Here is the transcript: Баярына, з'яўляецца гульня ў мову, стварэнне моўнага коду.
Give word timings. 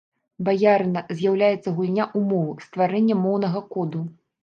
Баярына, 0.47 1.03
з'яўляецца 1.19 1.75
гульня 1.81 2.09
ў 2.17 2.33
мову, 2.33 2.59
стварэнне 2.67 3.23
моўнага 3.25 3.67
коду. 3.73 4.07